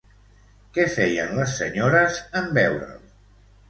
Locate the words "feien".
0.95-1.31